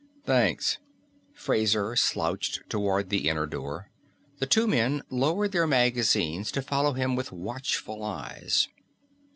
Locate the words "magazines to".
5.67-6.63